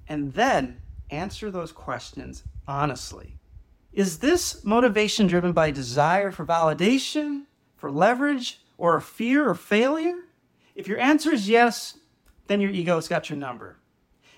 and 0.08 0.34
then 0.34 0.82
answer 1.10 1.50
those 1.50 1.72
questions 1.72 2.44
honestly. 2.68 3.38
Is 3.92 4.18
this 4.18 4.62
motivation 4.64 5.26
driven 5.26 5.52
by 5.52 5.70
desire 5.70 6.30
for 6.30 6.44
validation, 6.44 7.44
for 7.76 7.90
leverage, 7.90 8.60
or 8.76 8.96
a 8.96 9.00
fear 9.00 9.50
of 9.50 9.58
failure? 9.58 10.16
If 10.74 10.86
your 10.86 10.98
answer 10.98 11.32
is 11.32 11.48
yes, 11.48 11.98
then 12.46 12.60
your 12.60 12.70
ego's 12.70 13.08
got 13.08 13.30
your 13.30 13.38
number. 13.38 13.78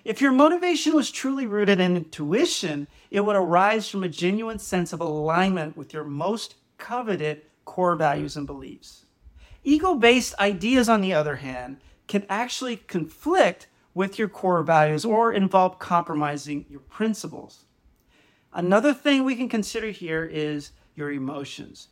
If 0.08 0.22
your 0.22 0.32
motivation 0.32 0.94
was 0.94 1.10
truly 1.10 1.44
rooted 1.44 1.80
in 1.80 1.94
intuition, 1.94 2.88
it 3.10 3.20
would 3.20 3.36
arise 3.36 3.90
from 3.90 4.02
a 4.02 4.08
genuine 4.08 4.58
sense 4.58 4.94
of 4.94 5.02
alignment 5.02 5.76
with 5.76 5.92
your 5.92 6.04
most 6.04 6.54
coveted 6.78 7.42
core 7.66 7.94
values 7.94 8.34
and 8.34 8.46
beliefs. 8.46 9.04
Ego 9.64 9.96
based 9.96 10.34
ideas, 10.38 10.88
on 10.88 11.02
the 11.02 11.12
other 11.12 11.36
hand, 11.36 11.82
can 12.06 12.24
actually 12.30 12.76
conflict 12.76 13.66
with 13.92 14.18
your 14.18 14.30
core 14.30 14.62
values 14.62 15.04
or 15.04 15.30
involve 15.30 15.78
compromising 15.78 16.64
your 16.70 16.80
principles. 16.80 17.66
Another 18.50 18.94
thing 18.94 19.24
we 19.24 19.36
can 19.36 19.50
consider 19.50 19.90
here 19.90 20.24
is 20.24 20.70
your 20.94 21.12
emotions. 21.12 21.88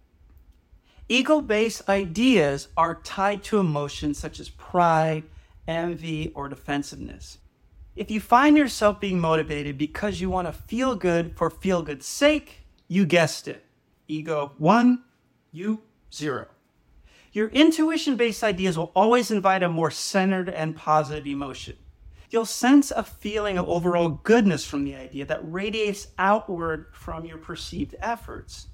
Ego 1.11 1.43
based 1.43 1.87
ideas 1.87 2.69
are 2.79 2.95
tied 2.95 3.45
to 3.45 3.59
emotions 3.59 4.17
such 4.17 4.41
as 4.41 4.49
pride, 4.49 5.25
envy, 5.69 6.33
or 6.35 6.49
defensiveness. 6.49 7.37
If 7.97 8.11
you 8.11 8.21
find 8.21 8.59
yourself 8.59 9.01
being 9.01 9.19
motivated 9.19 9.79
because 9.79 10.21
you 10.21 10.29
want 10.29 10.47
to 10.47 10.53
feel 10.53 10.95
good 10.95 11.35
for 11.35 11.49
feel 11.49 11.81
good's 11.81 12.05
sake, 12.05 12.67
you 12.89 13.07
guessed 13.07 13.49
it. 13.49 13.65
Ego 14.07 14.53
one, 14.59 15.03
you 15.51 15.81
zero. 16.13 16.49
Your 17.33 17.49
intuition 17.49 18.17
based 18.17 18.45
ideas 18.45 18.77
will 18.77 18.93
always 18.95 19.31
invite 19.31 19.63
a 19.63 19.71
more 19.71 19.91
centered 19.91 20.51
and 20.51 20.77
positive 20.77 21.27
emotion. 21.27 21.77
You'll 22.29 22.45
sense 22.45 22.91
a 22.91 23.03
feeling 23.03 23.57
of 23.57 23.67
overall 23.67 24.11
goodness 24.11 24.67
from 24.67 24.85
the 24.85 24.95
idea 24.95 25.25
that 25.25 25.41
radiates 25.51 26.09
outward 26.19 26.89
from 26.93 27.25
your 27.25 27.39
perceived 27.39 27.95
efforts. 28.01 28.67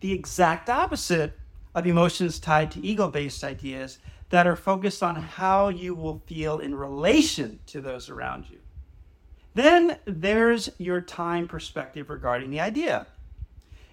The 0.00 0.12
exact 0.12 0.70
opposite 0.70 1.36
of 1.74 1.84
emotions 1.84 2.38
tied 2.38 2.70
to 2.72 2.86
ego 2.86 3.08
based 3.08 3.42
ideas 3.42 3.98
that 4.30 4.46
are 4.46 4.54
focused 4.56 5.02
on 5.02 5.16
how 5.16 5.68
you 5.68 5.96
will 5.96 6.22
feel 6.26 6.60
in 6.60 6.76
relation 6.76 7.58
to 7.66 7.80
those 7.80 8.08
around 8.08 8.48
you. 8.48 8.58
Then 9.54 9.98
there's 10.04 10.70
your 10.78 11.00
time 11.00 11.48
perspective 11.48 12.10
regarding 12.10 12.50
the 12.50 12.60
idea. 12.60 13.06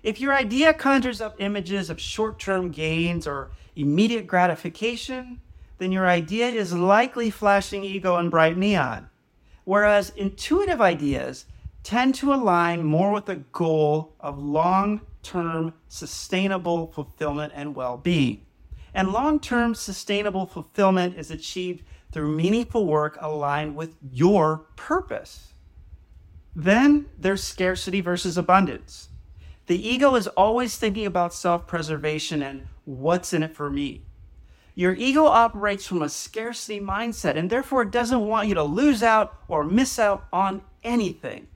If 0.04 0.22
your 0.22 0.34
idea 0.34 0.74
conjures 0.74 1.22
up 1.22 1.36
images 1.40 1.90
of 1.90 2.00
short 2.00 2.40
term 2.40 2.70
gains 2.70 3.26
or 3.26 3.50
immediate 3.76 4.28
gratification, 4.28 5.42
then 5.78 5.92
your 5.92 6.08
idea 6.08 6.48
is 6.48 6.74
likely 6.74 7.30
flashing 7.30 7.84
ego 7.84 8.16
and 8.18 8.30
bright 8.30 8.58
neon. 8.58 9.10
Whereas 9.64 10.12
intuitive 10.12 10.80
ideas 10.80 11.46
tend 11.84 12.16
to 12.16 12.34
align 12.34 12.84
more 12.84 13.12
with 13.12 13.26
the 13.26 13.38
goal 13.38 14.14
of 14.20 14.38
long 14.38 15.02
term 15.24 15.74
sustainable 15.88 16.88
fulfillment 16.88 17.54
and 17.56 17.76
well 17.76 17.98
being. 17.98 18.46
And 18.96 19.12
long 19.12 19.42
term 19.42 19.76
sustainable 19.76 20.46
fulfillment 20.46 21.18
is 21.18 21.30
achieved 21.30 21.84
through 22.14 22.34
meaningful 22.34 22.86
work 22.86 23.18
aligned 23.20 23.76
with 23.76 23.98
your 24.10 24.60
purpose. 24.78 25.52
Then 26.56 27.08
there's 27.20 27.44
scarcity 27.44 28.00
versus 28.00 28.38
abundance. 28.38 29.10
The 29.66 29.86
ego 29.86 30.16
is 30.16 30.28
always 30.28 30.78
thinking 30.78 31.06
about 31.06 31.34
self 31.34 31.68
preservation 31.68 32.42
and 32.42 32.68
what's 32.86 33.34
in 33.34 33.44
it 33.44 33.54
for 33.54 33.70
me. 33.70 34.04
Your 34.76 34.94
ego 34.94 35.26
operates 35.26 35.86
from 35.86 36.02
a 36.02 36.08
scarcity 36.08 36.80
mindset 36.80 37.36
and 37.36 37.50
therefore 37.50 37.82
it 37.82 37.92
doesn't 37.92 38.26
want 38.26 38.48
you 38.48 38.56
to 38.56 38.64
lose 38.64 39.04
out 39.04 39.38
or 39.50 39.66
miss 39.66 40.00
out 40.00 40.24
on 40.32 40.62
anything. 40.84 41.48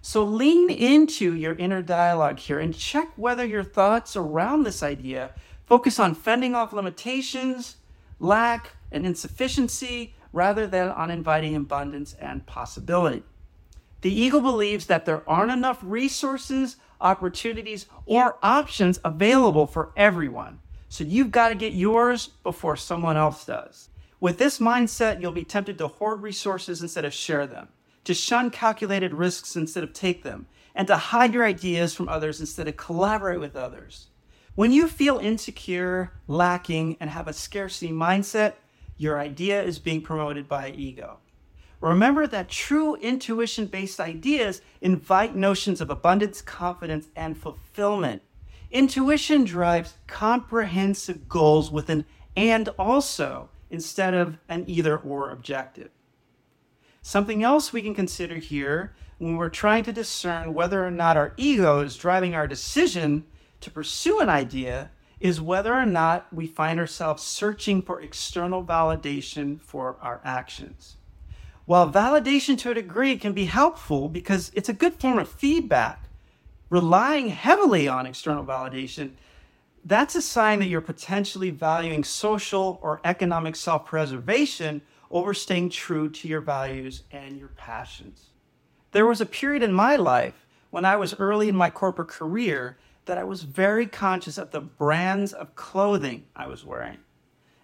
So 0.00 0.22
lean 0.22 0.70
into 0.70 1.34
your 1.34 1.54
inner 1.54 1.82
dialogue 1.82 2.38
here 2.38 2.60
and 2.60 2.76
check 2.76 3.08
whether 3.16 3.44
your 3.44 3.64
thoughts 3.64 4.14
around 4.14 4.62
this 4.62 4.82
idea 4.82 5.32
focus 5.66 5.98
on 5.98 6.14
fending 6.14 6.54
off 6.54 6.72
limitations, 6.72 7.76
lack, 8.18 8.76
and 8.90 9.06
insufficiency 9.06 10.14
rather 10.32 10.66
than 10.66 10.88
on 10.88 11.10
inviting 11.10 11.54
abundance 11.54 12.14
and 12.14 12.46
possibility. 12.46 13.22
The 14.00 14.12
ego 14.12 14.40
believes 14.40 14.86
that 14.86 15.06
there 15.06 15.22
aren't 15.28 15.52
enough 15.52 15.78
resources, 15.82 16.76
opportunities, 17.00 17.86
or 18.06 18.36
options 18.42 19.00
available 19.04 19.66
for 19.66 19.92
everyone. 19.96 20.60
So 20.88 21.04
you've 21.04 21.30
got 21.30 21.48
to 21.48 21.54
get 21.54 21.72
yours 21.72 22.28
before 22.42 22.76
someone 22.76 23.16
else 23.16 23.44
does. 23.44 23.88
With 24.20 24.38
this 24.38 24.58
mindset, 24.58 25.20
you'll 25.20 25.32
be 25.32 25.44
tempted 25.44 25.78
to 25.78 25.88
hoard 25.88 26.22
resources 26.22 26.82
instead 26.82 27.04
of 27.04 27.14
share 27.14 27.46
them 27.46 27.68
to 28.04 28.14
shun 28.14 28.50
calculated 28.50 29.14
risks 29.14 29.56
instead 29.56 29.82
of 29.82 29.92
take 29.92 30.22
them, 30.22 30.46
and 30.74 30.86
to 30.86 30.96
hide 30.96 31.32
your 31.32 31.44
ideas 31.44 31.94
from 31.94 32.08
others 32.08 32.40
instead 32.40 32.68
of 32.68 32.76
collaborate 32.76 33.40
with 33.40 33.56
others. 33.56 34.08
When 34.56 34.70
you 34.70 34.86
feel 34.86 35.18
insecure, 35.18 36.12
lacking, 36.28 36.96
and 37.00 37.10
have 37.10 37.26
a 37.26 37.32
scarcity 37.32 37.90
mindset, 37.90 38.54
your 38.96 39.18
idea 39.18 39.60
is 39.60 39.80
being 39.80 40.00
promoted 40.00 40.48
by 40.48 40.70
ego. 40.70 41.18
Remember 41.80 42.28
that 42.28 42.48
true 42.48 42.94
intuition 42.94 43.66
based 43.66 43.98
ideas 43.98 44.62
invite 44.80 45.34
notions 45.34 45.80
of 45.80 45.90
abundance, 45.90 46.40
confidence, 46.40 47.08
and 47.16 47.36
fulfillment. 47.36 48.22
Intuition 48.70 49.42
drives 49.42 49.94
comprehensive 50.06 51.28
goals 51.28 51.72
with 51.72 51.90
an 51.90 52.04
and 52.36 52.68
also 52.78 53.48
instead 53.70 54.14
of 54.14 54.38
an 54.48 54.64
either 54.68 54.96
or 54.96 55.30
objective. 55.30 55.90
Something 57.02 57.42
else 57.42 57.72
we 57.72 57.82
can 57.82 57.94
consider 57.94 58.36
here 58.36 58.94
when 59.18 59.36
we're 59.36 59.48
trying 59.48 59.82
to 59.82 59.92
discern 59.92 60.54
whether 60.54 60.86
or 60.86 60.92
not 60.92 61.16
our 61.16 61.34
ego 61.36 61.80
is 61.80 61.96
driving 61.96 62.36
our 62.36 62.46
decision 62.46 63.24
to 63.64 63.70
pursue 63.70 64.20
an 64.20 64.28
idea 64.28 64.90
is 65.20 65.40
whether 65.40 65.74
or 65.74 65.86
not 65.86 66.32
we 66.32 66.46
find 66.46 66.78
ourselves 66.78 67.22
searching 67.22 67.80
for 67.82 68.00
external 68.00 68.64
validation 68.64 69.60
for 69.60 69.96
our 70.00 70.20
actions. 70.24 70.96
While 71.64 71.90
validation 71.90 72.58
to 72.58 72.70
a 72.70 72.74
degree 72.74 73.16
can 73.16 73.32
be 73.32 73.46
helpful 73.46 74.08
because 74.08 74.52
it's 74.54 74.68
a 74.68 74.74
good 74.74 74.94
form 74.94 75.18
of 75.18 75.28
feedback, 75.28 76.04
relying 76.68 77.30
heavily 77.30 77.88
on 77.88 78.06
external 78.06 78.44
validation, 78.44 79.12
that's 79.82 80.14
a 80.14 80.22
sign 80.22 80.58
that 80.58 80.66
you're 80.66 80.82
potentially 80.82 81.50
valuing 81.50 82.04
social 82.04 82.78
or 82.82 83.00
economic 83.04 83.56
self 83.56 83.86
preservation 83.86 84.82
over 85.10 85.32
staying 85.32 85.70
true 85.70 86.10
to 86.10 86.28
your 86.28 86.40
values 86.40 87.04
and 87.10 87.38
your 87.38 87.48
passions. 87.48 88.30
There 88.92 89.06
was 89.06 89.20
a 89.20 89.26
period 89.26 89.62
in 89.62 89.72
my 89.72 89.96
life 89.96 90.46
when 90.70 90.84
I 90.84 90.96
was 90.96 91.14
early 91.14 91.48
in 91.48 91.56
my 91.56 91.70
corporate 91.70 92.08
career 92.08 92.76
that 93.06 93.18
I 93.18 93.24
was 93.24 93.42
very 93.42 93.86
conscious 93.86 94.38
of 94.38 94.50
the 94.50 94.60
brands 94.60 95.32
of 95.32 95.54
clothing 95.54 96.24
I 96.34 96.46
was 96.46 96.64
wearing, 96.64 96.98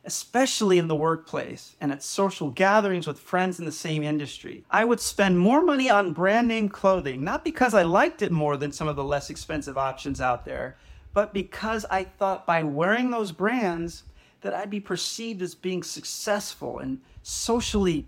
especially 0.05 0.79
in 0.79 0.89
the 0.89 0.95
workplace 0.95 1.77
and 1.81 1.93
at 1.93 2.03
social 2.03 2.51
gatherings 2.51 3.07
with 3.07 3.19
friends 3.19 3.59
in 3.59 3.65
the 3.65 3.73
same 3.73 4.03
industry. 4.03 4.65
I 4.71 4.85
would 4.85 5.01
spend 5.01 5.39
more 5.39 5.63
money 5.63 5.89
on 5.89 6.13
brand 6.13 6.49
name 6.49 6.69
clothing, 6.69 7.25
not 7.25 7.45
because 7.45 7.75
I 7.75 7.83
liked 7.83 8.23
it 8.23 8.33
more 8.33 8.57
than 8.57 8.73
some 8.73 8.89
of 8.89 8.97
the 8.97 9.05
less 9.05 9.31
expensive 9.31 9.79
options 9.79 10.21
out 10.21 10.45
there, 10.45 10.77
but 11.13 11.33
because 11.33 11.87
I 11.91 12.05
thought 12.05 12.47
by 12.47 12.63
wearing 12.63 13.11
those 13.11 13.33
brands 13.33 14.05
that 14.43 14.55
I'd 14.55 14.71
be 14.71 14.81
perceived 14.81 15.43
as 15.43 15.55
being 15.55 15.83
successful 15.83 16.79
and 16.79 17.01
socially 17.23 18.07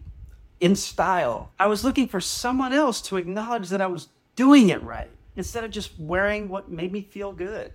in 0.61 0.77
style. 0.77 1.51
I 1.59 1.67
was 1.67 1.85
looking 1.85 2.09
for 2.09 2.21
someone 2.21 2.73
else 2.73 3.03
to 3.03 3.17
acknowledge 3.17 3.69
that 3.69 3.81
I 3.81 3.87
was 3.87 4.09
doing 4.37 4.69
it 4.71 4.83
right 4.83 5.11
instead 5.37 5.65
of 5.65 5.71
just 5.71 5.99
wearing 5.99 6.49
what 6.49 6.71
made 6.71 6.93
me 6.93 7.03
feel 7.03 7.33
good. 7.33 7.73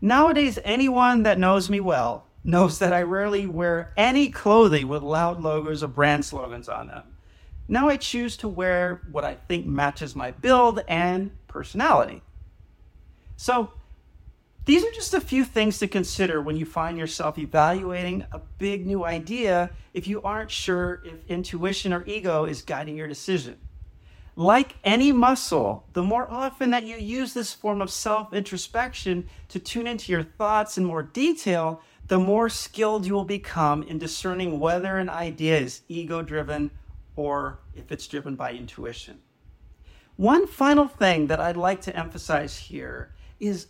Nowadays, 0.00 0.58
anyone 0.64 1.24
that 1.24 1.38
knows 1.38 1.68
me 1.68 1.80
well 1.80 2.26
knows 2.44 2.78
that 2.78 2.92
I 2.92 3.02
rarely 3.02 3.46
wear 3.46 3.92
any 3.96 4.30
clothing 4.30 4.88
with 4.88 5.02
loud 5.02 5.40
logos 5.40 5.82
or 5.82 5.88
brand 5.88 6.24
slogans 6.24 6.68
on 6.68 6.86
them. 6.88 7.02
Now 7.66 7.88
I 7.88 7.96
choose 7.96 8.36
to 8.38 8.48
wear 8.48 9.02
what 9.10 9.24
I 9.24 9.34
think 9.34 9.66
matches 9.66 10.16
my 10.16 10.30
build 10.30 10.80
and 10.88 11.30
personality. 11.48 12.22
So, 13.36 13.72
these 14.64 14.84
are 14.84 14.90
just 14.90 15.14
a 15.14 15.20
few 15.20 15.44
things 15.44 15.78
to 15.78 15.88
consider 15.88 16.42
when 16.42 16.56
you 16.56 16.66
find 16.66 16.98
yourself 16.98 17.38
evaluating 17.38 18.26
a 18.32 18.38
big 18.58 18.86
new 18.86 19.02
idea 19.02 19.70
if 19.94 20.06
you 20.06 20.20
aren't 20.20 20.50
sure 20.50 21.02
if 21.06 21.14
intuition 21.26 21.92
or 21.92 22.04
ego 22.04 22.44
is 22.44 22.60
guiding 22.60 22.94
your 22.94 23.08
decision. 23.08 23.56
Like 24.38 24.76
any 24.84 25.10
muscle, 25.10 25.88
the 25.94 26.02
more 26.04 26.30
often 26.30 26.70
that 26.70 26.84
you 26.84 26.94
use 26.94 27.34
this 27.34 27.52
form 27.52 27.82
of 27.82 27.90
self 27.90 28.32
introspection 28.32 29.28
to 29.48 29.58
tune 29.58 29.88
into 29.88 30.12
your 30.12 30.22
thoughts 30.22 30.78
in 30.78 30.84
more 30.84 31.02
detail, 31.02 31.82
the 32.06 32.20
more 32.20 32.48
skilled 32.48 33.04
you 33.04 33.14
will 33.14 33.24
become 33.24 33.82
in 33.82 33.98
discerning 33.98 34.60
whether 34.60 34.96
an 34.96 35.08
idea 35.08 35.58
is 35.58 35.80
ego 35.88 36.22
driven 36.22 36.70
or 37.16 37.58
if 37.74 37.90
it's 37.90 38.06
driven 38.06 38.36
by 38.36 38.52
intuition. 38.52 39.18
One 40.14 40.46
final 40.46 40.86
thing 40.86 41.26
that 41.26 41.40
I'd 41.40 41.56
like 41.56 41.80
to 41.80 41.96
emphasize 41.96 42.56
here 42.56 43.12
is 43.40 43.66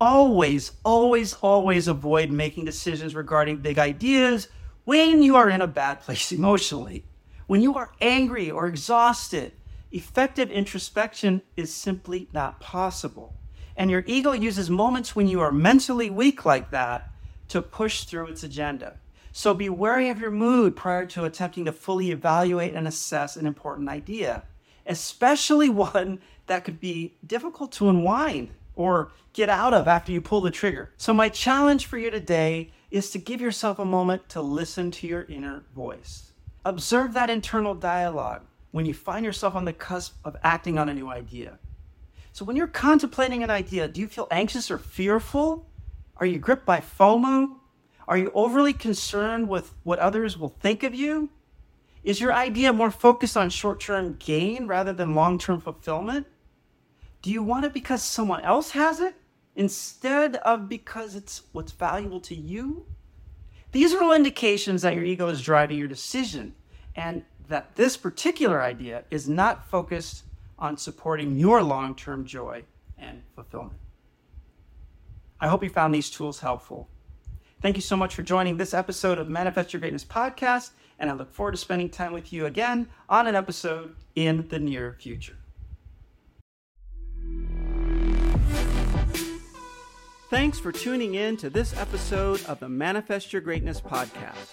always, 0.00 0.70
always, 0.84 1.34
always 1.34 1.88
avoid 1.88 2.30
making 2.30 2.64
decisions 2.64 3.16
regarding 3.16 3.56
big 3.56 3.76
ideas 3.76 4.46
when 4.84 5.20
you 5.20 5.34
are 5.34 5.50
in 5.50 5.62
a 5.62 5.66
bad 5.66 6.00
place 6.02 6.30
emotionally. 6.30 7.06
When 7.48 7.60
you 7.60 7.74
are 7.74 7.90
angry 8.00 8.52
or 8.52 8.68
exhausted, 8.68 9.54
effective 9.92 10.50
introspection 10.50 11.42
is 11.56 11.72
simply 11.72 12.28
not 12.32 12.60
possible. 12.60 13.34
And 13.76 13.90
your 13.90 14.04
ego 14.06 14.32
uses 14.32 14.70
moments 14.70 15.14
when 15.14 15.28
you 15.28 15.40
are 15.40 15.52
mentally 15.52 16.10
weak 16.10 16.44
like 16.44 16.70
that 16.70 17.10
to 17.48 17.62
push 17.62 18.04
through 18.04 18.26
its 18.26 18.42
agenda. 18.42 18.98
So 19.32 19.54
be 19.54 19.68
wary 19.68 20.08
of 20.10 20.20
your 20.20 20.30
mood 20.30 20.76
prior 20.76 21.06
to 21.06 21.24
attempting 21.24 21.64
to 21.64 21.72
fully 21.72 22.10
evaluate 22.10 22.74
and 22.74 22.86
assess 22.86 23.36
an 23.36 23.46
important 23.46 23.88
idea, 23.88 24.44
especially 24.86 25.68
one 25.70 26.20
that 26.46 26.64
could 26.64 26.80
be 26.80 27.14
difficult 27.26 27.72
to 27.72 27.88
unwind 27.88 28.50
or 28.74 29.10
get 29.32 29.48
out 29.48 29.74
of 29.74 29.88
after 29.88 30.12
you 30.12 30.20
pull 30.20 30.40
the 30.40 30.50
trigger. 30.50 30.90
So, 30.96 31.12
my 31.12 31.28
challenge 31.28 31.86
for 31.86 31.98
you 31.98 32.10
today 32.10 32.70
is 32.90 33.10
to 33.10 33.18
give 33.18 33.40
yourself 33.40 33.78
a 33.78 33.84
moment 33.84 34.28
to 34.30 34.42
listen 34.42 34.90
to 34.90 35.06
your 35.06 35.24
inner 35.24 35.64
voice. 35.74 36.32
Observe 36.64 37.14
that 37.14 37.30
internal 37.30 37.74
dialogue 37.74 38.42
when 38.72 38.86
you 38.86 38.94
find 38.94 39.24
yourself 39.24 39.54
on 39.54 39.64
the 39.64 39.72
cusp 39.72 40.16
of 40.24 40.36
acting 40.42 40.78
on 40.78 40.88
a 40.88 40.94
new 40.94 41.08
idea. 41.08 41.58
So, 42.32 42.44
when 42.44 42.56
you're 42.56 42.66
contemplating 42.66 43.42
an 43.42 43.50
idea, 43.50 43.86
do 43.86 44.00
you 44.00 44.08
feel 44.08 44.26
anxious 44.30 44.70
or 44.70 44.78
fearful? 44.78 45.68
Are 46.16 46.26
you 46.26 46.38
gripped 46.38 46.66
by 46.66 46.80
FOMO? 46.80 47.56
Are 48.08 48.18
you 48.18 48.32
overly 48.34 48.72
concerned 48.72 49.48
with 49.48 49.74
what 49.84 49.98
others 49.98 50.36
will 50.36 50.48
think 50.48 50.82
of 50.82 50.94
you? 50.94 51.30
Is 52.02 52.20
your 52.20 52.32
idea 52.32 52.72
more 52.72 52.90
focused 52.90 53.36
on 53.36 53.50
short 53.50 53.80
term 53.80 54.16
gain 54.18 54.66
rather 54.66 54.92
than 54.92 55.14
long 55.14 55.38
term 55.38 55.60
fulfillment? 55.60 56.26
Do 57.20 57.30
you 57.30 57.42
want 57.42 57.66
it 57.66 57.72
because 57.72 58.02
someone 58.02 58.40
else 58.42 58.72
has 58.72 58.98
it 58.98 59.14
instead 59.54 60.36
of 60.36 60.68
because 60.68 61.14
it's 61.14 61.42
what's 61.52 61.72
valuable 61.72 62.20
to 62.20 62.34
you? 62.34 62.86
These 63.70 63.94
are 63.94 64.02
all 64.02 64.12
indications 64.12 64.82
that 64.82 64.94
your 64.94 65.04
ego 65.04 65.28
is 65.28 65.40
driving 65.40 65.78
your 65.78 65.88
decision 65.88 66.54
and 66.94 67.24
that 67.48 67.76
this 67.76 67.96
particular 67.96 68.62
idea 68.62 69.04
is 69.10 69.28
not 69.28 69.68
focused 69.68 70.24
on 70.58 70.76
supporting 70.76 71.38
your 71.38 71.62
long 71.62 71.94
term 71.94 72.24
joy 72.24 72.62
and 72.98 73.22
fulfillment. 73.34 73.78
I 75.40 75.48
hope 75.48 75.64
you 75.64 75.70
found 75.70 75.94
these 75.94 76.08
tools 76.08 76.40
helpful. 76.40 76.88
Thank 77.60 77.76
you 77.76 77.82
so 77.82 77.96
much 77.96 78.14
for 78.14 78.22
joining 78.22 78.56
this 78.56 78.74
episode 78.74 79.18
of 79.18 79.28
Manifest 79.28 79.72
Your 79.72 79.80
Greatness 79.80 80.04
podcast, 80.04 80.70
and 80.98 81.10
I 81.10 81.14
look 81.14 81.32
forward 81.32 81.52
to 81.52 81.58
spending 81.58 81.90
time 81.90 82.12
with 82.12 82.32
you 82.32 82.46
again 82.46 82.88
on 83.08 83.26
an 83.26 83.34
episode 83.34 83.96
in 84.14 84.48
the 84.48 84.58
near 84.58 84.96
future. 85.00 85.41
Thanks 90.32 90.58
for 90.58 90.72
tuning 90.72 91.16
in 91.16 91.36
to 91.36 91.50
this 91.50 91.76
episode 91.76 92.42
of 92.46 92.58
the 92.58 92.66
Manifest 92.66 93.34
Your 93.34 93.42
Greatness 93.42 93.82
podcast. 93.82 94.48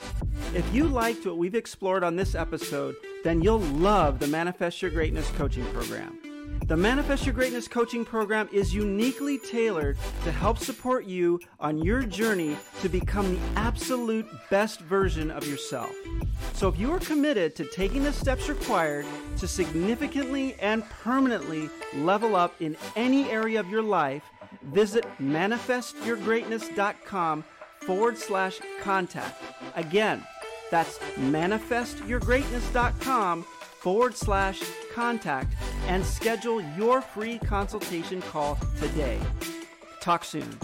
If 0.54 0.76
you 0.76 0.84
liked 0.84 1.26
what 1.26 1.38
we've 1.38 1.56
explored 1.56 2.04
on 2.04 2.18
this 2.18 2.36
episode, 2.36 2.98
then 3.24 3.42
you'll 3.42 3.60
love 3.60 4.20
the 4.20 4.28
Manifest 4.28 4.82
Your 4.82 4.92
Greatness 4.92 5.32
coaching 5.38 5.64
program. 5.68 6.20
The 6.66 6.76
Manifest 6.76 7.26
Your 7.26 7.34
Greatness 7.34 7.70
coaching 7.70 8.04
program 8.04 8.50
is 8.52 8.74
uniquely 8.76 9.38
tailored 9.38 9.98
to 10.26 10.34
help 10.34 10.58
support 10.58 11.06
you 11.06 11.40
on 11.62 11.78
your 11.78 12.04
journey 12.04 12.58
to 12.82 12.90
become 12.90 13.34
the 13.34 13.42
absolute 13.56 14.28
best 14.50 14.82
version 14.82 15.32
of 15.32 15.48
yourself. 15.48 15.96
So, 16.56 16.68
if 16.68 16.78
you 16.78 16.92
are 16.92 17.00
committed 17.00 17.56
to 17.56 17.64
taking 17.64 18.04
the 18.04 18.12
steps 18.12 18.50
required 18.50 19.06
to 19.38 19.48
significantly 19.48 20.56
and 20.60 20.84
permanently 20.90 21.70
level 21.96 22.36
up 22.36 22.62
in 22.62 22.76
any 22.98 23.30
area 23.30 23.62
of 23.62 23.70
your 23.70 23.82
life, 23.82 24.24
visit 24.74 25.06
manifestyourgreatness.com 25.22 27.44
forward 27.82 28.18
slash 28.18 28.60
contact. 28.82 29.44
Again, 29.76 30.26
that's 30.72 30.98
manifestyourgreatness.com 31.18 33.44
forward 33.44 34.16
slash 34.16 34.62
contact 34.94 35.54
and 35.88 36.06
schedule 36.06 36.62
your 36.78 37.02
free 37.02 37.40
consultation 37.40 38.22
call 38.22 38.58
today. 38.80 39.20
Talk 40.02 40.24
soon. 40.24 40.58